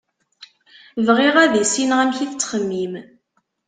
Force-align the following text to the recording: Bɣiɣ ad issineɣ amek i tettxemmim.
Bɣiɣ 1.07 1.35
ad 1.43 1.53
issineɣ 1.63 1.99
amek 2.03 2.19
i 2.21 2.27
tettxemmim. 2.31 2.93